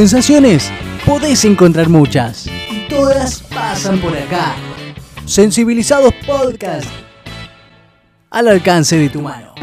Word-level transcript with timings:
Sensaciones 0.00 0.70
podés 1.06 1.42
encontrar 1.46 1.88
muchas. 1.88 2.46
Y 2.70 2.80
todas 2.86 3.40
pasan 3.44 3.98
por 3.98 4.12
acá. 4.14 4.54
Sensibilizados 5.24 6.12
Podcast. 6.26 6.84
Al 8.28 8.48
alcance 8.48 8.98
de 8.98 9.08
tu 9.08 9.22
mano. 9.22 9.54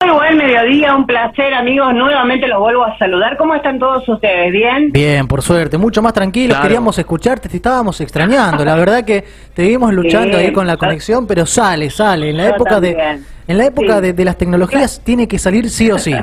Muy 0.00 0.10
buen 0.10 0.38
mediodía, 0.38 0.96
un 0.96 1.04
placer 1.04 1.52
amigos, 1.52 1.92
nuevamente 1.92 2.46
los 2.48 2.60
vuelvo 2.60 2.82
a 2.82 2.96
saludar. 2.96 3.36
¿Cómo 3.36 3.54
están 3.54 3.78
todos 3.78 4.08
ustedes? 4.08 4.52
¿Bien? 4.52 4.90
Bien, 4.90 5.28
por 5.28 5.42
suerte, 5.42 5.76
mucho 5.76 6.00
más 6.00 6.14
tranquilos, 6.14 6.54
Claro. 6.56 6.62
queríamos 6.62 6.98
escucharte, 6.98 7.50
te 7.50 7.56
estábamos 7.58 8.00
extrañando, 8.00 8.64
la 8.64 8.76
verdad 8.76 9.04
que 9.04 9.22
te 9.52 9.64
vimos 9.68 9.92
luchando 9.92 10.38
Sí, 10.38 10.44
ahí 10.46 10.50
con 10.54 10.66
la 10.66 10.78
conexión, 10.78 11.26
pero 11.26 11.44
sale, 11.44 11.90
sale, 11.90 12.30
en 12.30 12.38
la 12.38 12.44
Yo 12.44 12.54
época 12.54 12.80
de 12.80 13.20
en 13.48 13.58
la 13.58 13.66
época 13.66 13.96
Sí. 13.96 14.00
de, 14.00 14.12
de 14.14 14.24
las 14.24 14.38
tecnologías 14.38 14.98
tiene 15.04 15.28
que 15.28 15.38
salir 15.38 15.68
sí 15.68 15.90
o 15.90 15.98
sí. 15.98 16.14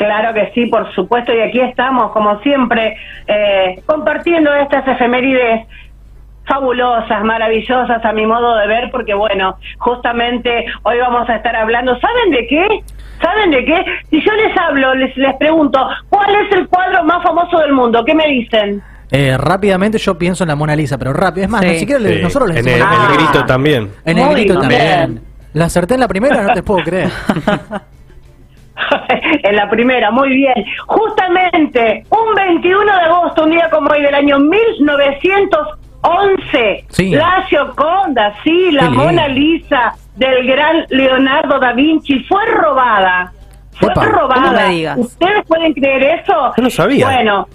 Claro 0.00 0.32
que 0.32 0.50
sí, 0.54 0.64
por 0.64 0.90
supuesto, 0.94 1.30
y 1.34 1.40
aquí 1.40 1.60
estamos, 1.60 2.10
como 2.12 2.40
siempre, 2.40 2.96
eh, 3.26 3.82
compartiendo 3.84 4.50
estas 4.54 4.88
efemérides 4.88 5.66
fabulosas, 6.46 7.22
maravillosas 7.22 8.02
a 8.02 8.12
mi 8.12 8.24
modo 8.24 8.56
de 8.56 8.66
ver, 8.66 8.90
porque 8.90 9.12
bueno, 9.12 9.58
justamente 9.78 10.64
hoy 10.84 10.96
vamos 10.98 11.28
a 11.28 11.36
estar 11.36 11.54
hablando, 11.54 11.98
¿saben 12.00 12.30
de 12.30 12.46
qué? 12.46 12.66
¿Saben 13.22 13.50
de 13.50 13.62
qué? 13.66 13.84
Si 14.08 14.22
yo 14.24 14.32
les 14.32 14.56
hablo, 14.56 14.94
les, 14.94 15.14
les 15.18 15.36
pregunto, 15.36 15.86
¿cuál 16.08 16.34
es 16.34 16.52
el 16.56 16.66
cuadro 16.68 17.04
más 17.04 17.22
famoso 17.22 17.58
del 17.58 17.74
mundo? 17.74 18.02
¿Qué 18.02 18.14
me 18.14 18.26
dicen? 18.26 18.82
Eh, 19.10 19.36
rápidamente 19.38 19.98
yo 19.98 20.16
pienso 20.16 20.44
en 20.44 20.48
la 20.48 20.56
Mona 20.56 20.74
Lisa, 20.74 20.96
pero 20.96 21.12
rápido, 21.12 21.44
es 21.44 21.50
más, 21.50 21.60
ni 21.62 21.78
siquiera 21.78 22.00
le- 22.00 22.16
Sí. 22.16 22.22
nosotros 22.22 22.48
les 22.48 22.58
en 22.60 22.64
decimos 22.64 22.88
el, 22.90 22.98
la 23.02 23.06
el 23.10 23.16
grito 23.18 23.44
también. 23.44 23.90
En 24.06 24.18
el 24.18 24.24
Muy 24.24 24.34
grito 24.36 24.54
bien. 24.60 24.60
también. 24.62 25.20
La 25.52 25.66
acerté 25.66 25.92
en 25.94 26.00
la 26.00 26.08
primera, 26.08 26.40
no 26.42 26.54
te 26.54 26.62
puedo 26.62 26.82
creer. 26.84 27.10
en 29.42 29.56
la 29.56 29.68
primera, 29.70 30.10
muy 30.10 30.28
bien. 30.30 30.54
Justamente, 30.86 32.04
un 32.10 32.34
21 32.34 32.84
de 32.84 32.90
agosto, 33.00 33.44
un 33.44 33.50
día 33.50 33.68
como 33.70 33.90
hoy 33.90 34.02
del 34.02 34.14
año 34.14 34.38
1911, 34.38 36.84
Sí. 36.88 37.10
la 37.10 37.42
Gioconda, 37.48 38.34
sí, 38.42 38.70
la 38.72 38.82
Qué. 38.84 38.90
Mona 38.90 39.28
Lisa 39.28 39.94
del 40.16 40.46
gran 40.46 40.84
Leonardo 40.90 41.58
da 41.58 41.72
Vinci 41.72 42.20
fue 42.24 42.44
robada. 42.46 43.32
Fue 43.72 43.90
Epa, 43.92 44.04
robada. 44.04 44.42
¿cómo 44.42 44.52
me 44.52 44.68
digas? 44.70 44.98
¿Ustedes 44.98 45.44
pueden 45.46 45.72
creer 45.72 46.20
eso? 46.20 46.52
Yo 46.56 46.62
no 46.62 46.70
sabía. 46.70 47.06
Bueno, 47.06 47.48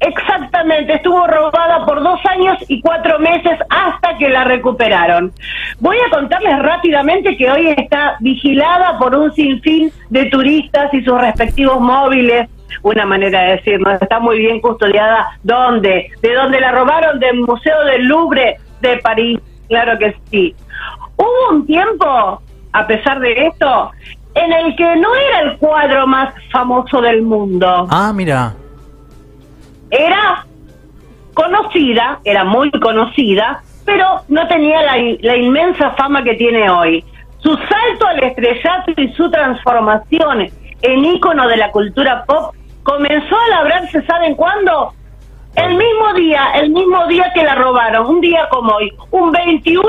Exactamente, 0.00 0.94
estuvo 0.94 1.26
robada 1.26 1.84
por 1.84 2.02
dos 2.02 2.20
años 2.26 2.56
y 2.68 2.80
cuatro 2.80 3.18
meses 3.18 3.58
hasta 3.68 4.16
que 4.16 4.28
la 4.28 4.44
recuperaron. 4.44 5.32
Voy 5.80 5.96
a 5.98 6.10
contarles 6.10 6.58
rápidamente 6.60 7.36
que 7.36 7.50
hoy 7.50 7.74
está 7.76 8.16
vigilada 8.20 8.98
por 8.98 9.14
un 9.16 9.32
sinfín 9.32 9.90
de 10.10 10.26
turistas 10.26 10.92
y 10.94 11.02
sus 11.02 11.20
respectivos 11.20 11.80
móviles. 11.80 12.48
Una 12.82 13.06
manera 13.06 13.42
de 13.42 13.56
decirlo, 13.56 13.90
está 13.90 14.20
muy 14.20 14.38
bien 14.38 14.60
custodiada. 14.60 15.30
¿Dónde? 15.42 16.10
¿De 16.22 16.34
dónde 16.34 16.60
la 16.60 16.70
robaron? 16.70 17.18
Del 17.18 17.40
Museo 17.40 17.84
del 17.84 18.04
Louvre 18.06 18.56
de 18.80 18.98
París. 18.98 19.40
Claro 19.68 19.98
que 19.98 20.14
sí. 20.30 20.54
Hubo 21.16 21.50
un 21.50 21.66
tiempo, 21.66 22.40
a 22.72 22.86
pesar 22.86 23.18
de 23.18 23.46
esto, 23.46 23.90
en 24.34 24.52
el 24.52 24.76
que 24.76 24.96
no 24.96 25.14
era 25.14 25.40
el 25.40 25.58
cuadro 25.58 26.06
más 26.06 26.32
famoso 26.52 27.00
del 27.00 27.22
mundo 27.22 27.86
Ah, 27.90 28.12
mira. 28.14 28.54
Era 29.90 30.46
conocida, 31.34 32.20
era 32.24 32.44
muy 32.44 32.70
conocida, 32.70 33.62
pero 33.84 34.22
no 34.28 34.46
tenía 34.48 34.82
la, 34.82 34.96
la 35.20 35.36
inmensa 35.36 35.92
fama 35.92 36.22
que 36.22 36.34
tiene 36.34 36.68
hoy. 36.68 37.04
Su 37.38 37.54
salto 37.56 38.06
al 38.06 38.22
estrellato 38.22 38.92
y 38.96 39.12
su 39.12 39.30
transformación 39.30 40.50
en 40.82 41.04
ícono 41.04 41.48
de 41.48 41.56
la 41.56 41.70
cultura 41.70 42.24
pop 42.24 42.54
comenzó 42.82 43.36
a 43.36 43.48
labrarse, 43.50 44.02
¿saben 44.06 44.34
cuándo? 44.34 44.94
El 45.64 45.70
mismo 45.76 46.14
día, 46.16 46.40
el 46.54 46.70
mismo 46.70 47.06
día 47.08 47.30
que 47.34 47.42
la 47.42 47.54
robaron, 47.54 48.06
un 48.06 48.20
día 48.20 48.48
como 48.50 48.72
hoy, 48.74 48.92
un 49.10 49.30
21 49.32 49.82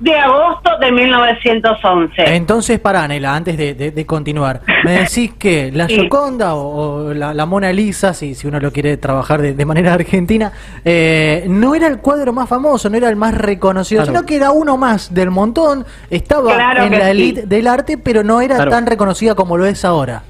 de 0.00 0.14
agosto 0.16 0.70
de 0.78 0.92
1911. 0.92 2.36
Entonces, 2.36 2.78
pará, 2.78 3.08
Nela, 3.08 3.34
antes 3.34 3.56
de, 3.56 3.74
de- 3.74 3.90
de 3.90 4.06
continuar, 4.06 4.60
me 4.84 4.92
decís 4.92 5.32
que 5.38 5.72
la 5.72 5.88
Sí. 5.88 5.94
Gioconda 5.96 6.54
o, 6.54 7.06
o 7.08 7.14
la, 7.14 7.34
la 7.34 7.46
Mona 7.46 7.72
Lisa, 7.72 8.14
si, 8.14 8.34
si 8.34 8.46
uno 8.46 8.60
lo 8.60 8.70
quiere 8.72 8.96
trabajar 8.96 9.42
de, 9.42 9.54
de 9.54 9.64
manera 9.64 9.94
argentina, 9.94 10.52
eh, 10.84 11.44
no 11.48 11.74
era 11.74 11.88
el 11.88 11.98
cuadro 11.98 12.32
más 12.32 12.48
famoso, 12.48 12.88
no 12.88 12.96
era 12.96 13.08
el 13.08 13.16
más 13.16 13.34
reconocido, 13.34 14.02
Claro. 14.04 14.18
sino 14.18 14.26
que 14.26 14.36
era 14.36 14.52
uno 14.52 14.76
más 14.76 15.12
del 15.12 15.30
montón, 15.30 15.84
estaba 16.10 16.54
Claro 16.54 16.84
en 16.84 16.92
la 16.92 17.06
sí. 17.06 17.10
elite 17.10 17.46
del 17.46 17.66
arte, 17.66 17.98
pero 17.98 18.22
no 18.22 18.40
era 18.40 18.54
Claro. 18.56 18.70
tan 18.70 18.86
reconocida 18.86 19.34
como 19.34 19.56
lo 19.56 19.66
es 19.66 19.84
ahora. 19.84 20.22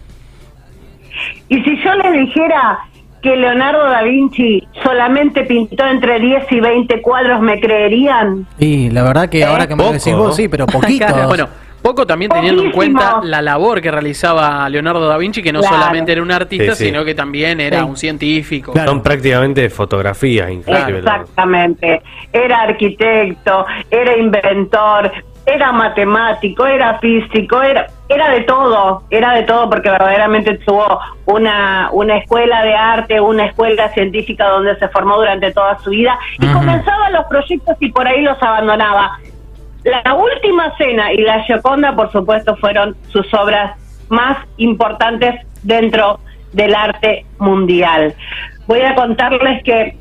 Y 1.49 1.63
si 1.63 1.83
yo 1.83 1.95
les 1.95 2.13
dijera 2.27 2.79
que 3.23 3.37
Leonardo 3.37 3.85
da 3.89 4.03
Vinci 4.03 4.67
solamente 4.83 5.43
pintó 5.45 5.87
entre 5.87 6.21
10 6.21 6.53
y 6.53 6.61
20 6.61 7.03
cuadros, 7.03 7.41
¿me 7.41 7.61
creerían? 7.61 8.47
Y 8.59 8.91
la 8.91 9.03
verdad 9.03 9.29
que 9.29 9.45
ahora 9.45 9.67
que 9.67 9.75
me 9.75 9.83
lo 9.83 9.89
Poco, 9.91 9.99
decís 9.99 10.15
vos, 10.15 10.27
¿no? 10.29 10.33
sí, 10.33 10.49
pero 10.49 10.67
poquito. 10.69 11.07
Claro, 11.07 11.29
Bueno, 11.29 11.49
poco 11.83 12.07
también 12.07 12.31
teniendo 12.31 12.63
en 12.63 12.71
cuenta 12.73 13.21
la 13.23 13.41
labor 13.43 13.81
que 13.81 13.91
realizaba 13.91 14.69
Leonardo 14.69 15.07
da 15.09 15.17
Vinci, 15.17 15.43
que 15.43 15.53
no 15.53 15.61
Claro. 15.61 15.77
solamente 15.77 16.13
era 16.13 16.23
un 16.23 16.31
artista, 16.31 16.75
Sí, 16.75 16.79
sí. 16.79 16.85
sino 16.87 17.05
que 17.05 17.15
también 17.15 17.61
era 17.61 17.79
Sí. 17.81 17.85
un 17.85 17.97
científico. 17.97 18.73
Claro. 18.73 18.91
Son 18.91 19.03
prácticamente 19.03 19.69
fotografías, 19.71 20.51
inclusive. 20.51 20.99
Exactamente. 20.99 22.03
Era 22.33 22.63
arquitecto, 22.63 23.67
era 23.91 24.17
inventor, 24.17 25.11
era 25.47 25.73
matemático, 25.73 26.67
era 26.67 26.99
físico, 26.99 27.63
era 27.63 27.87
era 28.09 28.31
de 28.31 28.41
todo, 28.43 29.03
era 29.11 29.33
de 29.35 29.43
todo 29.43 29.69
porque 29.69 29.91
verdaderamente 29.91 30.59
tuvo 30.59 31.01
una 31.27 31.91
una 31.93 32.17
escuela 32.19 32.63
de 32.63 32.75
arte, 32.75 33.21
una 33.21 33.47
escuela 33.47 33.89
científica 33.91 34.49
donde 34.49 34.77
se 34.77 34.89
formó 34.89 35.17
durante 35.17 35.53
toda 35.53 35.79
su 35.79 35.91
vida 35.91 36.19
y 36.39 36.47
comenzaba 36.47 37.11
los 37.11 37.27
proyectos 37.27 37.77
y 37.81 37.93
por 37.93 38.07
ahí 38.07 38.23
los 38.23 38.43
abandonaba. 38.43 39.19
La 39.85 40.15
última 40.15 40.77
cena 40.77 41.13
y 41.13 41.19
la 41.19 41.43
Gioconda, 41.45 41.95
por 41.95 42.11
supuesto, 42.11 42.57
fueron 42.57 42.97
sus 43.09 43.33
obras 43.35 43.77
más 44.09 44.39
importantes 44.57 45.47
dentro 45.63 46.21
del 46.53 46.75
arte 46.75 47.27
mundial. 47.39 48.15
Voy 48.67 48.81
a 48.81 48.95
contarles 48.95 49.63
que 49.63 49.97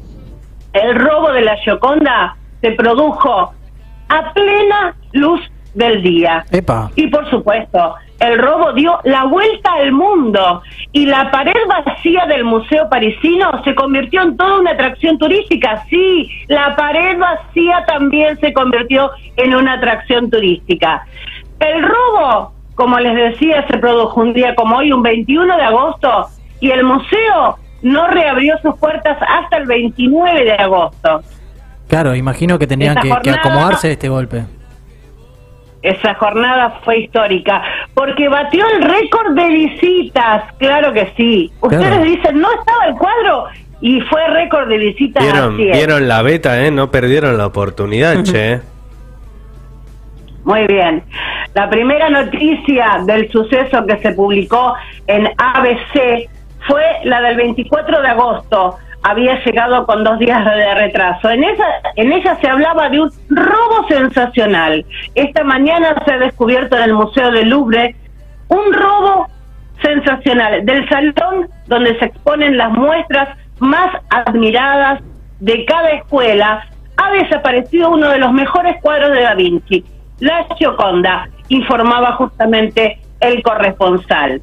el 0.74 0.96
robo 0.96 1.32
de 1.32 1.42
la 1.42 1.56
Gioconda 1.58 2.36
se 2.62 2.72
produjo 2.72 3.54
a 4.10 4.34
plena 4.34 4.96
luz 5.12 5.42
del 5.78 6.02
día. 6.02 6.44
Epa. 6.52 6.92
Y 6.96 7.08
por 7.08 7.30
supuesto, 7.30 7.96
el 8.20 8.40
robo 8.40 8.74
dio 8.74 9.00
la 9.04 9.26
vuelta 9.26 9.74
al 9.74 9.92
mundo 9.92 10.64
y 10.92 11.06
la 11.06 11.30
pared 11.30 11.54
vacía 11.68 12.26
del 12.26 12.44
Museo 12.44 12.90
Parisino 12.90 13.64
se 13.64 13.76
convirtió 13.76 14.24
en 14.24 14.36
toda 14.36 14.60
una 14.60 14.72
atracción 14.72 15.20
turística. 15.20 15.86
Sí, 15.90 16.30
la 16.48 16.76
pared 16.76 17.18
vacía 17.20 17.86
también 17.86 18.40
se 18.40 18.52
convirtió 18.54 19.12
en 19.36 19.56
una 19.56 19.74
atracción 19.74 20.32
turística. 20.32 21.06
El 21.60 21.84
robo, 21.84 22.54
como 22.74 23.00
les 23.00 23.16
decía, 23.16 23.66
se 23.68 23.78
produjo 23.78 24.20
un 24.20 24.34
día 24.34 24.56
como 24.56 24.78
hoy, 24.78 24.92
un 24.92 25.04
21 25.04 25.56
de 25.56 25.64
agosto, 25.64 26.28
y 26.60 26.72
el 26.72 26.84
museo 26.84 27.58
no 27.84 28.08
reabrió 28.08 28.58
sus 28.64 28.76
puertas 28.78 29.18
hasta 29.22 29.58
el 29.58 29.68
29 29.68 30.44
de 30.44 30.54
agosto. 30.54 31.22
Claro, 31.88 32.16
imagino 32.16 32.58
que 32.58 32.66
tenían 32.66 32.96
que, 32.98 33.14
que 33.22 33.30
acomodarse 33.30 33.88
de 33.88 33.94
este 33.94 34.10
golpe. 34.10 34.57
Esa 35.82 36.16
jornada 36.16 36.80
fue 36.84 37.02
histórica 37.02 37.62
porque 37.94 38.28
batió 38.28 38.66
el 38.76 38.82
récord 38.82 39.36
de 39.36 39.48
visitas, 39.48 40.44
claro 40.58 40.92
que 40.92 41.12
sí. 41.16 41.52
Ustedes 41.62 41.88
Claro. 41.88 42.04
dicen, 42.04 42.40
no 42.42 42.48
estaba 42.52 42.86
el 42.88 42.96
cuadro 42.96 43.46
y 43.80 44.02
fue 44.02 44.28
récord 44.30 44.68
de 44.70 44.78
visitas. 44.78 45.24
Vieron, 45.24 45.56
vieron 45.56 46.08
la 46.08 46.22
beta, 46.24 46.64
¿eh? 46.66 46.72
No 46.72 46.90
perdieron 46.90 47.38
la 47.38 47.46
oportunidad, 47.46 48.24
che. 48.24 48.60
Muy 50.44 50.66
bien. 50.66 51.04
La 51.54 51.70
primera 51.70 52.10
noticia 52.10 53.02
del 53.06 53.30
suceso 53.32 53.86
que 53.86 53.98
se 53.98 54.12
publicó 54.14 54.74
en 55.06 55.28
ABC 55.38 56.30
fue 56.68 56.84
la 57.04 57.22
del 57.22 57.36
24 57.38 58.02
de 58.02 58.08
agosto. 58.08 58.78
Había 59.04 59.44
llegado 59.44 59.86
con 59.86 60.04
dos 60.04 60.20
días 60.20 60.44
de 60.44 60.76
retraso. 60.76 61.30
En 61.30 61.44
esa, 61.44 61.66
en 61.96 62.12
ella 62.12 62.38
se 62.42 62.48
hablaba 62.48 62.90
de 62.90 63.02
un 63.02 63.12
robo 63.30 63.88
sensacional. 63.88 64.86
Esta 65.16 65.44
mañana 65.44 65.96
se 66.06 66.14
ha 66.14 66.18
descubierto 66.18 66.76
en 66.76 66.84
el 66.84 66.94
Museo 66.94 67.32
del 67.32 67.50
Louvre 67.50 67.96
un 68.50 68.74
robo 68.74 69.28
sensacional 69.82 70.66
del 70.66 70.88
salón 70.90 71.50
donde 71.68 71.98
se 72.00 72.06
exponen 72.06 72.58
las 72.58 72.72
muestras 72.72 73.30
más 73.60 73.96
admiradas 74.10 75.02
de 75.40 75.66
cada 75.66 75.90
escuela. 75.92 76.66
Ha 76.98 77.12
desaparecido 77.12 77.92
uno 77.92 78.10
de 78.10 78.18
los 78.18 78.32
mejores 78.34 78.82
cuadros 78.82 79.12
de 79.12 79.22
Da 79.22 79.36
Vinci, 79.36 79.86
la 80.20 80.46
Gioconda, 80.58 81.30
informaba 81.50 82.14
justamente 82.14 83.00
el 83.20 83.44
corresponsal. 83.44 84.42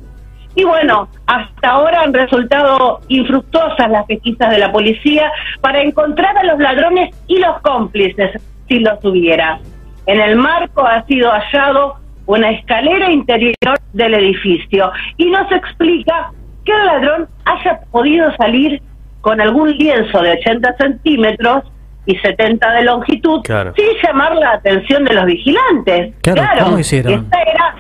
Y 0.57 0.65
bueno, 0.65 1.09
hasta 1.27 1.69
ahora 1.71 2.03
han 2.03 2.15
resultado 2.15 3.01
infructuosas 3.09 3.91
las 3.91 4.05
pesquisas 4.07 4.51
de 4.51 4.59
la 4.59 4.71
policía 4.71 5.31
para 5.61 5.83
encontrar 5.83 6.37
a 6.39 6.45
los 6.45 6.59
ladrones 6.61 7.11
y 7.27 7.39
los 7.39 7.61
cómplices, 7.63 8.41
si 8.69 8.79
los 8.79 9.05
hubiera. 9.05 9.59
En 10.07 10.21
el 10.21 10.37
marco 10.37 10.87
ha 10.87 11.05
sido 11.07 11.31
hallado 11.31 11.97
una 12.27 12.51
escalera 12.51 13.11
interior 13.11 13.55
del 13.93 14.15
edificio 14.15 14.91
y 15.17 15.27
nos 15.31 15.51
explica 15.51 16.31
que 16.65 16.73
el 16.73 16.87
ladrón 16.87 17.29
haya 17.45 17.81
podido 17.91 18.35
salir 18.37 18.81
con 19.21 19.41
algún 19.41 19.71
lienzo 19.77 20.21
de 20.23 20.33
80 20.33 20.77
centímetros 20.79 21.65
y 22.07 22.17
70 22.17 22.71
de 22.73 22.83
longitud 22.85 23.41
Claro. 23.43 23.73
sin 23.77 23.87
llamar 24.03 24.37
la 24.37 24.53
atención 24.53 25.05
de 25.05 25.15
los 25.15 25.25
vigilantes. 25.25 26.15
Claro, 26.23 26.65
¿cómo 26.65 26.79
hicieron? 26.79 27.27
Esa 27.27 27.43
era, 27.43 27.75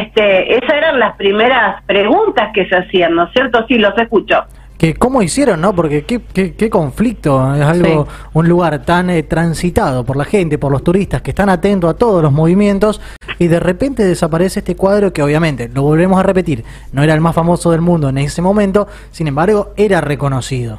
este, 0.00 0.56
esas 0.56 0.76
eran 0.76 0.98
las 0.98 1.16
primeras 1.16 1.82
preguntas 1.84 2.50
que 2.54 2.66
se 2.68 2.76
hacían, 2.76 3.14
¿no 3.14 3.24
es 3.24 3.32
cierto? 3.32 3.64
Sí, 3.66 3.78
los 3.78 3.96
escucho. 3.98 4.44
Que 4.78 4.94
cómo 4.94 5.22
hicieron, 5.22 5.60
¿no? 5.60 5.74
Porque 5.74 6.04
qué, 6.04 6.20
qué, 6.32 6.54
qué 6.54 6.70
conflicto, 6.70 7.52
es 7.54 7.62
algo, 7.62 8.06
un 8.32 8.48
lugar 8.48 8.84
tan 8.84 9.10
eh, 9.10 9.24
transitado 9.24 10.04
por 10.04 10.16
la 10.16 10.24
gente, 10.24 10.56
por 10.56 10.70
los 10.70 10.84
turistas 10.84 11.20
que 11.20 11.30
están 11.30 11.48
atentos 11.48 11.90
a 11.90 11.96
todos 11.96 12.22
los 12.22 12.32
movimientos 12.32 13.00
y 13.40 13.48
de 13.48 13.58
repente 13.58 14.04
desaparece 14.04 14.60
este 14.60 14.76
cuadro 14.76 15.12
que 15.12 15.22
obviamente, 15.22 15.68
lo 15.74 15.82
volvemos 15.82 16.20
a 16.20 16.22
repetir, 16.22 16.64
no 16.92 17.02
era 17.02 17.14
el 17.14 17.20
más 17.20 17.34
famoso 17.34 17.72
del 17.72 17.80
mundo 17.80 18.08
en 18.08 18.18
ese 18.18 18.40
momento, 18.40 18.86
sin 19.10 19.26
embargo 19.26 19.72
era 19.76 20.00
reconocido. 20.00 20.78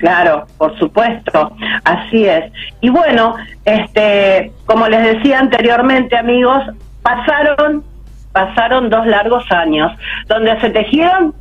Claro, 0.00 0.46
por 0.56 0.78
supuesto, 0.78 1.52
así 1.84 2.26
es. 2.26 2.50
Y 2.80 2.88
bueno, 2.88 3.34
este, 3.66 4.50
como 4.64 4.88
les 4.88 5.14
decía 5.14 5.38
anteriormente, 5.38 6.16
amigos, 6.16 6.62
pasaron, 7.02 7.84
pasaron 8.32 8.90
dos 8.90 9.06
largos 9.06 9.44
años 9.50 9.92
donde 10.26 10.58
se 10.60 10.70
tejieron 10.70 11.34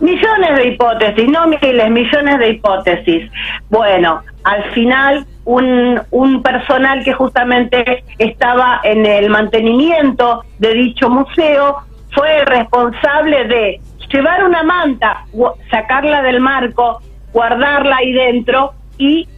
millones 0.00 0.56
de 0.56 0.68
hipótesis, 0.68 1.28
no 1.28 1.46
miles, 1.46 1.90
millones 1.90 2.38
de 2.38 2.48
hipótesis. 2.50 3.30
Bueno, 3.68 4.22
al 4.44 4.64
final 4.72 5.26
un, 5.44 6.00
un 6.10 6.42
personal 6.42 7.04
que 7.04 7.12
justamente 7.12 8.04
estaba 8.18 8.80
en 8.82 9.04
el 9.04 9.30
mantenimiento 9.30 10.44
de 10.58 10.74
dicho 10.74 11.10
museo 11.10 11.78
fue 12.12 12.40
el 12.40 12.46
responsable 12.46 13.44
de 13.44 13.80
llevar 14.12 14.44
una 14.44 14.62
manta, 14.62 15.24
sacarla 15.70 16.22
del 16.22 16.40
marco, 16.40 17.00
guardarla 17.32 17.96
ahí 17.96 18.12
dentro 18.12 18.72
y 18.98 19.28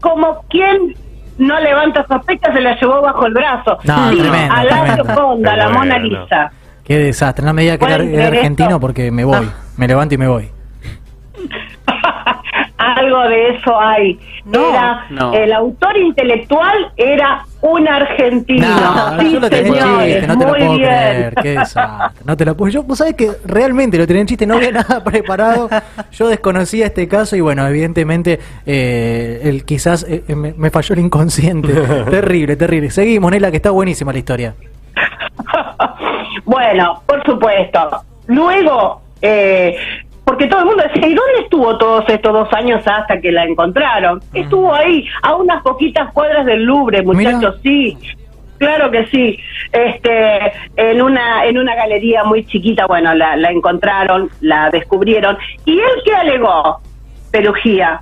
como 0.00 0.42
quien 0.48 0.94
no 1.38 1.60
levanta 1.60 2.06
sospechas 2.06 2.54
se 2.54 2.60
la 2.60 2.78
llevó 2.78 3.00
bajo 3.02 3.26
el 3.26 3.34
brazo. 3.34 3.78
No, 3.84 4.10
Sí, 4.10 4.18
tremendo, 4.18 4.54
a 4.54 4.64
la. 4.64 4.94
Gioconda, 4.94 5.56
la. 5.56 5.68
Mona 5.70 5.98
Lisa. 5.98 6.50
Qué 6.84 6.98
desastre, 6.98 7.44
no 7.44 7.54
me 7.54 7.62
diga 7.62 7.78
que 7.78 7.84
era, 7.86 7.96
¿Pueden 7.96 8.14
era 8.14 8.28
creer 8.28 8.38
argentino 8.38 8.68
esto? 8.70 8.80
porque 8.80 9.10
me 9.10 9.24
voy, 9.24 9.48
me 9.76 9.88
levanto 9.88 10.14
y 10.14 10.18
me 10.18 10.28
voy. 10.28 10.50
Algo 12.76 13.20
de 13.28 13.48
eso 13.56 13.80
hay. 13.80 14.18
No, 14.44 14.70
era 14.70 15.06
no. 15.10 15.32
el 15.32 15.52
autor 15.52 15.96
intelectual 15.96 16.92
era 16.96 17.44
un 17.64 17.88
argentino. 17.88 18.68
No, 18.68 19.20
sí, 19.20 19.32
yo 19.32 19.40
lo 19.40 19.48
tenía 19.48 19.66
en 19.68 19.74
señores, 19.74 20.12
chiste, 20.12 20.26
no 20.26 20.38
te 20.38 20.44
lo 20.44 20.50
muy 20.50 20.58
puedo 20.58 20.76
bien. 20.76 20.88
creer, 20.90 21.34
qué 21.42 21.48
desastre. 21.50 22.22
No 22.24 22.36
te 22.36 22.44
lo 22.44 22.56
puedo. 22.56 22.70
Yo, 22.70 22.82
vos 22.82 22.98
sabés 22.98 23.14
que 23.14 23.30
realmente 23.46 23.96
lo 23.96 24.06
tenía 24.06 24.20
en 24.20 24.26
chiste, 24.26 24.46
no 24.46 24.56
había 24.56 24.70
nada 24.72 25.02
preparado. 25.02 25.70
Yo 26.12 26.28
desconocía 26.28 26.86
este 26.86 27.08
caso 27.08 27.36
y 27.36 27.40
bueno, 27.40 27.66
evidentemente 27.66 28.38
eh, 28.66 29.40
el 29.44 29.64
quizás 29.64 30.04
eh, 30.06 30.22
me, 30.34 30.52
me 30.52 30.70
falló 30.70 30.92
el 30.94 31.00
inconsciente. 31.00 31.72
terrible, 32.10 32.56
terrible. 32.56 32.90
Seguimos, 32.90 33.30
Nela, 33.30 33.50
que 33.50 33.56
está 33.56 33.70
buenísima 33.70 34.12
la 34.12 34.18
historia. 34.18 34.54
bueno, 36.44 37.02
por 37.06 37.24
supuesto. 37.24 38.02
Luego, 38.26 39.00
eh, 39.22 39.74
porque 40.24 40.46
todo 40.46 40.60
el 40.60 40.66
mundo 40.66 40.82
decía, 40.84 41.06
¿y 41.08 41.14
dónde 41.14 41.40
estuvo 41.42 41.76
todos 41.78 42.04
estos 42.08 42.32
dos 42.32 42.52
años 42.54 42.82
hasta 42.86 43.20
que 43.20 43.30
la 43.30 43.44
encontraron? 43.44 44.20
Estuvo 44.32 44.74
ahí, 44.74 45.06
a 45.22 45.34
unas 45.36 45.62
poquitas 45.62 46.12
cuadras 46.12 46.46
del 46.46 46.62
Louvre, 46.64 47.02
muchachos, 47.02 47.56
sí. 47.62 47.96
Claro 48.58 48.90
que 48.90 49.04
sí. 49.06 49.38
Este, 49.72 50.52
en 50.76 51.02
una 51.02 51.44
en 51.44 51.58
una 51.58 51.74
galería 51.74 52.22
muy 52.24 52.44
chiquita, 52.46 52.86
bueno, 52.86 53.12
la, 53.14 53.36
la 53.36 53.50
encontraron, 53.50 54.30
la 54.40 54.70
descubrieron. 54.70 55.36
¿Y 55.64 55.72
él 55.78 56.02
qué 56.04 56.14
alegó? 56.14 56.80
Perugía. 57.30 58.00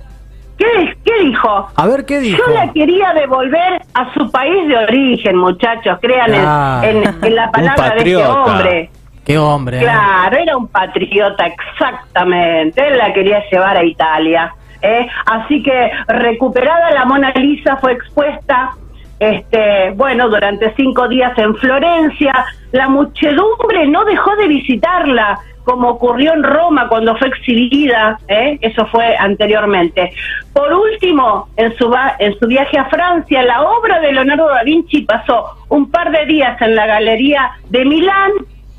¿Qué, 0.57 0.95
qué 1.03 1.23
dijo? 1.23 1.67
A 1.75 1.87
ver, 1.87 2.05
¿qué 2.05 2.19
dijo? 2.19 2.37
Yo 2.37 2.53
la 2.53 2.71
quería 2.71 3.11
devolver 3.13 3.81
a 3.95 4.13
su 4.13 4.29
país 4.31 4.67
de 4.67 4.77
origen, 4.77 5.35
muchachos, 5.37 5.97
crean 5.99 6.33
en- 6.33 6.41
Claro. 6.41 6.87
en, 6.87 7.25
en 7.25 7.35
la 7.35 7.51
palabra 7.51 7.89
de 7.95 7.97
este 7.97 8.15
hombre. 8.27 8.89
Qué 9.25 9.37
hombre. 9.37 9.77
¿eh? 9.77 9.81
Claro, 9.83 10.37
era 10.37 10.57
un 10.57 10.67
patriota, 10.67 11.45
exactamente. 11.45 12.85
Él 12.87 12.97
la 12.97 13.13
quería 13.13 13.43
llevar 13.49 13.77
a 13.77 13.83
Italia. 13.83 14.53
¿eh? 14.81 15.07
Así 15.25 15.63
que 15.63 15.91
recuperada 16.07 16.91
la 16.91 17.05
Mona 17.05 17.31
Lisa 17.31 17.77
fue 17.77 17.93
expuesta, 17.93 18.71
este, 19.19 19.91
bueno, 19.95 20.27
durante 20.29 20.73
cinco 20.75 21.07
días 21.07 21.37
en 21.37 21.55
Florencia. 21.55 22.33
La 22.73 22.89
muchedumbre 22.89 23.87
no 23.87 24.03
dejó 24.03 24.35
de 24.35 24.47
visitarla, 24.47 25.39
como 25.63 25.87
ocurrió 25.91 26.33
en 26.33 26.43
Roma 26.43 26.89
cuando 26.89 27.15
fue 27.15 27.29
exhibida. 27.29 28.17
¿eh? 28.27 28.57
Eso 28.61 28.85
fue 28.87 29.15
anteriormente. 29.17 30.11
Por 30.51 30.73
último, 30.73 31.47
en 31.55 31.73
su, 31.77 31.89
va- 31.89 32.15
en 32.19 32.37
su 32.37 32.47
viaje 32.47 32.77
a 32.77 32.85
Francia, 32.85 33.41
la 33.43 33.61
obra 33.61 34.01
de 34.01 34.11
Leonardo 34.11 34.49
da 34.49 34.63
Vinci 34.63 35.03
pasó 35.03 35.45
un 35.69 35.89
par 35.89 36.11
de 36.11 36.25
días 36.25 36.61
en 36.61 36.75
la 36.75 36.85
Galería 36.87 37.51
de 37.69 37.85
Milán 37.85 38.31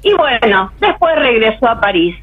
y 0.04 0.12
bueno, 0.14 0.70
después 0.80 1.16
regresó 1.16 1.68
a 1.68 1.80
París. 1.80 2.16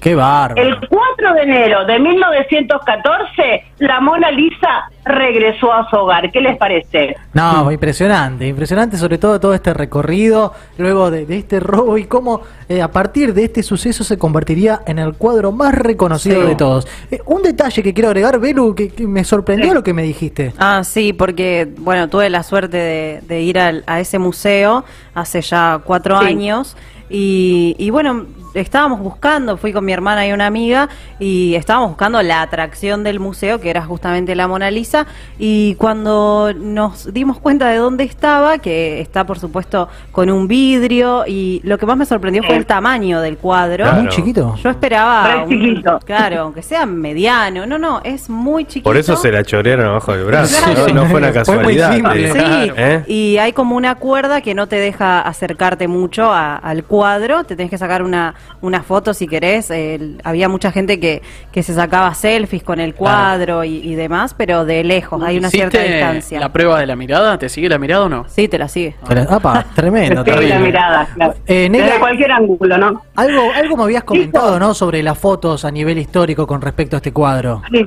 Qué 0.00 0.14
bárbaro. 0.14 0.60
El 0.60 0.76
4 0.86 1.34
de 1.34 1.42
enero 1.42 1.84
de 1.86 1.98
1914, 1.98 3.64
la 3.78 4.00
Mona 4.00 4.30
Lisa 4.30 4.90
regresó 5.04 5.72
a 5.72 5.88
su 5.88 5.96
hogar. 5.96 6.30
¿Qué 6.30 6.40
les 6.42 6.56
parece? 6.58 7.16
No, 7.32 7.70
impresionante, 7.72 8.46
impresionante 8.46 8.96
sobre 8.98 9.16
todo 9.18 9.40
todo 9.40 9.54
este 9.54 9.72
recorrido, 9.72 10.52
luego 10.78 11.10
de, 11.10 11.24
de 11.26 11.38
este 11.38 11.58
robo 11.60 11.96
y 11.96 12.04
cómo 12.04 12.42
eh, 12.68 12.82
a 12.82 12.90
partir 12.90 13.32
de 13.34 13.44
este 13.44 13.62
suceso 13.62 14.04
se 14.04 14.18
convertiría 14.18 14.80
en 14.86 14.98
el 14.98 15.14
cuadro 15.14 15.52
más 15.52 15.74
reconocido 15.74 16.42
Sí. 16.42 16.48
de 16.48 16.54
todos. 16.54 16.86
Eh, 17.10 17.20
un 17.26 17.42
detalle 17.42 17.82
que 17.82 17.94
quiero 17.94 18.08
agregar, 18.08 18.38
Belu, 18.38 18.74
que, 18.74 18.90
que 18.90 19.06
me 19.06 19.24
sorprendió 19.24 19.68
Sí. 19.70 19.74
lo 19.74 19.82
que 19.82 19.94
me 19.94 20.02
dijiste. 20.02 20.52
Ah, 20.58 20.82
sí, 20.84 21.12
porque, 21.14 21.68
bueno, 21.78 22.08
tuve 22.08 22.28
la 22.30 22.42
suerte 22.42 22.76
de, 22.76 23.20
de 23.22 23.40
ir 23.40 23.58
al- 23.58 23.84
a 23.86 24.00
ese 24.00 24.18
museo 24.18 24.84
hace 25.14 25.40
ya 25.40 25.80
cuatro 25.84 26.18
Sí. 26.20 26.26
años. 26.26 26.76
Y, 27.10 27.76
y 27.78 27.90
bueno, 27.90 28.26
estábamos 28.54 29.00
buscando, 29.00 29.56
fui 29.56 29.72
con 29.72 29.84
mi 29.84 29.92
hermana 29.92 30.26
y 30.26 30.32
una 30.32 30.46
amiga, 30.46 30.88
y 31.18 31.54
estábamos 31.54 31.90
buscando 31.90 32.22
la 32.22 32.42
atracción 32.42 33.02
del 33.04 33.20
museo, 33.20 33.60
que 33.60 33.70
era 33.70 33.82
justamente 33.84 34.34
la 34.34 34.48
Mona 34.48 34.70
Lisa. 34.70 35.06
Y 35.38 35.74
cuando 35.76 36.52
nos 36.56 37.12
dimos 37.12 37.38
cuenta 37.40 37.68
de 37.68 37.76
dónde 37.76 38.04
estaba, 38.04 38.58
que 38.58 39.00
está 39.00 39.24
por 39.26 39.38
supuesto 39.38 39.88
con 40.12 40.30
un 40.30 40.46
vidrio, 40.48 41.24
y 41.26 41.60
lo 41.64 41.78
que 41.78 41.86
más 41.86 41.96
me 41.96 42.06
sorprendió 42.06 42.42
fue 42.42 42.56
el 42.56 42.66
tamaño 42.66 43.20
del 43.20 43.36
cuadro. 43.38 43.84
Claro. 43.84 44.02
Muy 44.02 44.08
chiquito. 44.10 44.54
Yo 44.62 44.70
esperaba. 44.70 45.44
Un- 45.44 45.48
chiquito. 45.50 45.98
claro, 46.04 46.40
aunque 46.42 46.62
sea 46.62 46.86
mediano. 46.86 47.66
No, 47.66 47.78
no, 47.78 48.00
es 48.04 48.28
muy 48.30 48.64
chiquito. 48.64 48.84
Por 48.84 48.96
eso 48.96 49.16
se 49.16 49.30
la 49.32 49.42
chorearon 49.42 49.86
abajo 49.86 50.12
del 50.12 50.24
brazo. 50.24 50.56
Claro. 50.64 50.88
No, 50.88 51.04
No 51.04 51.06
fue 51.10 51.18
una 51.18 51.32
Fue 51.44 51.56
muy 51.56 51.76
casualidad. 51.76 51.92
simple. 51.94 52.32
te- 52.32 52.34
Sí, 52.34 52.72
¿Eh? 52.76 53.04
y 53.08 53.36
hay 53.38 53.52
como 53.52 53.76
una 53.76 53.94
cuerda 53.96 54.40
que 54.40 54.54
no 54.54 54.68
te 54.68 54.76
deja 54.76 55.20
acercarte 55.20 55.88
mucho 55.88 56.32
a- 56.32 56.56
al 56.56 56.84
cuadro, 56.84 57.44
te 57.44 57.56
tenés 57.56 57.70
que 57.70 57.78
sacar 57.78 58.02
una, 58.02 58.34
una 58.60 58.82
foto 58.82 59.14
si 59.14 59.26
querés. 59.26 59.70
El- 59.70 60.20
había 60.24 60.48
mucha 60.48 60.72
gente 60.72 60.98
que, 61.00 61.22
que 61.52 61.62
se 61.62 61.74
sacaba 61.74 62.14
selfies 62.14 62.62
con 62.62 62.80
el 62.80 62.94
cuadro 62.94 63.64
y, 63.64 63.76
y 63.78 63.94
demás, 63.94 64.34
pero 64.34 64.64
de 64.64 64.84
lejos, 64.84 65.22
hay 65.22 65.38
una 65.38 65.50
cierta 65.50 65.78
¿Hiciste 65.78 65.94
distancia. 65.96 66.40
la 66.40 66.52
prueba 66.52 66.78
de 66.80 66.86
la 66.86 66.96
mirada? 66.96 67.38
¿Te 67.38 67.48
sigue 67.48 67.68
la 67.68 67.78
mirada 67.78 68.04
o 68.04 68.08
no? 68.08 68.24
Sí, 68.28 68.48
te 68.48 68.58
la 68.58 68.68
sigue. 68.68 68.96
Apa, 69.28 69.64
tremendo, 69.74 70.22
Sí, 70.24 70.30
la 70.30 70.36
terrible. 70.36 70.58
mirada, 70.60 71.08
claro. 71.14 71.34
Eh, 71.46 71.68
Desde 71.70 71.98
cualquier 71.98 72.32
ángulo, 72.32 72.78
¿no? 72.78 73.02
Algo, 73.16 73.52
algo 73.54 73.76
me 73.76 73.82
habías 73.84 74.04
comentado. 74.04 74.58
¿no? 74.58 74.74
Sobre 74.74 75.02
las 75.02 75.18
fotos 75.18 75.64
a 75.64 75.70
nivel 75.70 75.98
histórico 75.98 76.46
con 76.46 76.60
respecto 76.60 76.96
a 76.96 76.98
este 76.98 77.12
cuadro. 77.12 77.62
Sí. 77.72 77.86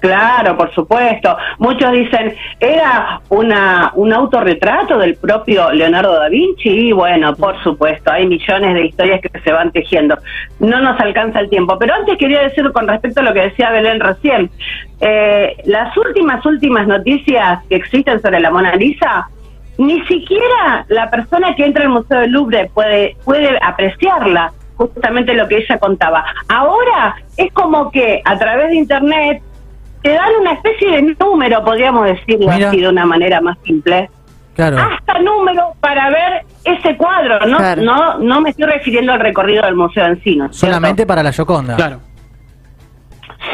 Claro, 0.00 0.56
por 0.56 0.74
supuesto. 0.74 1.36
Muchos 1.58 1.92
dicen, 1.92 2.34
era 2.58 3.20
una, 3.28 3.92
un 3.94 4.12
autorretrato 4.12 4.98
del 4.98 5.16
propio 5.16 5.70
Leonardo 5.72 6.14
da 6.18 6.28
Vinci 6.28 6.88
y 6.88 6.92
bueno, 6.92 7.34
por 7.36 7.62
supuesto, 7.62 8.10
hay 8.10 8.26
millones 8.26 8.74
de 8.74 8.86
historias 8.86 9.20
que 9.20 9.40
se 9.40 9.52
van 9.52 9.70
tejiendo. 9.70 10.16
No 10.58 10.80
nos 10.80 10.98
alcanza 11.00 11.40
el 11.40 11.50
tiempo. 11.50 11.78
Pero 11.78 11.94
antes 11.94 12.16
quería 12.16 12.40
decir 12.40 12.70
con 12.72 12.88
respecto 12.88 13.20
a 13.20 13.24
lo 13.24 13.34
que 13.34 13.42
decía 13.42 13.70
Belén 13.70 14.00
recién, 14.00 14.50
eh, 15.00 15.56
las 15.66 15.94
últimas, 15.96 16.44
últimas 16.46 16.86
noticias 16.86 17.62
que 17.68 17.76
existen 17.76 18.20
sobre 18.22 18.40
la 18.40 18.50
Mona 18.50 18.74
Lisa, 18.76 19.28
ni 19.76 20.00
siquiera 20.06 20.84
la 20.88 21.10
persona 21.10 21.54
que 21.54 21.64
entra 21.66 21.84
al 21.84 21.90
Museo 21.90 22.20
del 22.20 22.30
Louvre 22.30 22.70
puede, 22.72 23.16
puede 23.24 23.58
apreciarla 23.62 24.52
justamente 24.76 25.34
lo 25.34 25.46
que 25.46 25.58
ella 25.58 25.78
contaba. 25.78 26.24
Ahora 26.48 27.16
es 27.36 27.52
como 27.52 27.90
que 27.90 28.22
a 28.24 28.38
través 28.38 28.70
de 28.70 28.76
Internet 28.76 29.42
te 30.02 30.10
dan 30.10 30.30
una 30.40 30.52
especie 30.52 30.90
de 30.90 31.14
número, 31.20 31.62
podríamos 31.64 32.04
decirlo 32.06 32.50
Mira. 32.52 32.68
así 32.68 32.80
de 32.80 32.88
una 32.88 33.04
manera 33.06 33.40
más 33.40 33.56
simple. 33.64 34.08
Claro. 34.54 34.78
Hasta 34.78 35.18
número 35.20 35.72
para 35.80 36.10
ver 36.10 36.44
ese 36.64 36.96
cuadro. 36.96 37.38
No, 37.46 37.56
Claro. 37.58 37.82
no, 37.82 38.18
no 38.18 38.40
me 38.40 38.50
estoy 38.50 38.66
refiriendo 38.66 39.12
al 39.12 39.20
recorrido 39.20 39.64
del 39.64 39.74
museo 39.76 40.06
en 40.06 40.22
sí, 40.22 40.36
¿no? 40.36 40.52
Solamente 40.52 41.06
para 41.06 41.22
la 41.22 41.30
Yoconda. 41.30 41.76
Claro. 41.76 42.00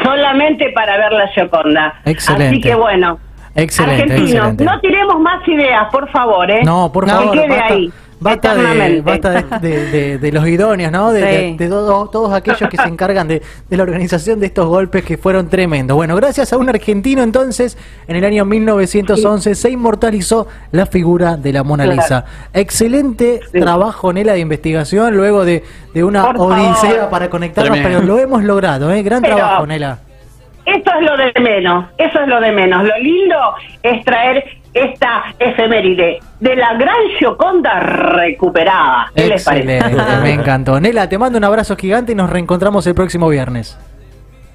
Solamente 0.03 0.69
para 0.71 0.97
ver 0.97 1.11
la 1.13 1.27
Gioconda. 1.29 1.93
Excelente. 2.05 2.47
Así 2.47 2.61
que 2.61 2.75
bueno, 2.75 3.19
Excelente, 3.55 4.03
Argentinos, 4.03 4.29
excelente. 4.31 4.63
no 4.65 4.79
tiremos 4.81 5.19
más 5.19 5.47
ideas, 5.47 5.87
por 5.91 6.09
favor, 6.11 6.49
¿eh? 6.51 6.61
No, 6.63 6.91
por 6.91 7.05
que 7.05 7.11
favor, 7.11 7.31
quede 7.31 7.47
basta, 7.47 7.73
ahí. 7.73 7.91
Basta 8.19 8.55
de, 8.55 9.01
basta 9.01 9.29
de, 9.29 9.59
de- 9.69 9.85
de- 9.91 10.17
de 10.17 10.31
los 10.31 10.47
idóneos, 10.47 10.91
¿no? 10.91 11.11
De, 11.11 11.19
Sí. 11.21 11.27
de- 11.27 11.55
de 11.57 11.69
todo- 11.69 12.07
todos 12.09 12.33
aquellos 12.33 12.69
que 12.69 12.77
se 12.77 12.87
encargan 12.87 13.27
de, 13.27 13.41
de 13.69 13.77
la 13.77 13.83
organización 13.83 14.39
de 14.39 14.47
estos 14.47 14.65
golpes 14.67 15.03
que 15.03 15.17
fueron 15.17 15.49
tremendos. 15.49 15.95
Bueno, 15.95 16.15
gracias 16.15 16.51
a 16.53 16.57
un 16.57 16.67
argentino 16.69 17.21
entonces, 17.23 17.77
en 18.07 18.15
el 18.15 18.25
año 18.25 18.43
1911 18.45 19.55
se 19.55 19.69
inmortalizó 19.69 20.47
la 20.71 20.85
figura 20.85 21.37
de 21.37 21.53
la 21.53 21.63
Mona 21.63 21.83
Claro. 21.85 22.01
Lisa. 22.01 22.25
Excelente 22.53 23.41
Sí. 23.51 23.59
trabajo, 23.59 24.11
Nela, 24.13 24.33
de 24.33 24.39
investigación, 24.39 25.15
luego 25.15 25.45
de, 25.45 25.63
de 25.93 26.03
una 26.03 26.23
Por 26.25 26.37
favor. 26.37 26.53
odisea 26.59 27.09
para 27.09 27.29
conectarnos, 27.29 27.73
Tremendo. 27.73 27.99
pero 28.01 28.07
lo 28.15 28.19
hemos 28.21 28.43
logrado, 28.43 28.91
¿eh? 28.91 29.03
Gran 29.03 29.21
Pero- 29.21 29.35
trabajo, 29.35 29.65
Nela. 29.67 29.99
Eso 30.65 30.91
es 30.99 31.05
lo 31.09 31.15
de 31.15 31.31
menos, 31.41 31.85
eso 31.97 32.19
es 32.19 32.27
lo 32.27 32.41
de 32.41 32.51
menos. 32.51 32.83
Lo 32.83 32.97
lindo 32.99 33.35
es 33.83 34.03
traer 34.03 34.43
esta 34.83 35.25
efeméride 35.39 36.19
de 36.39 36.55
la 36.55 36.73
gran 36.75 36.97
Gioconda 37.17 37.79
recuperada. 37.79 39.11
¿Qué 39.15 39.27
les 39.27 39.43
parece? 39.43 39.79
Me 40.23 40.33
encantó. 40.33 40.79
Nela, 40.79 41.09
te 41.09 41.17
mando 41.17 41.37
un 41.37 41.43
abrazo 41.43 41.75
gigante 41.75 42.11
y 42.11 42.15
nos 42.15 42.29
reencontramos 42.29 42.85
el 42.87 42.95
próximo 42.95 43.29
viernes. 43.29 43.77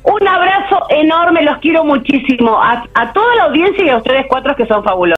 Un 0.04 0.26
abrazo 0.26 0.84
enorme, 0.88 1.42
los 1.42 1.58
quiero 1.58 1.84
muchísimo. 1.84 2.60
A, 2.60 2.84
a 2.94 3.12
toda 3.12 3.36
la 3.36 3.44
audiencia 3.44 3.84
y 3.84 3.88
a 3.90 3.98
ustedes 3.98 4.26
cuatro 4.28 4.56
que 4.56 4.66
son 4.66 4.82
fabulosos. 4.82 5.02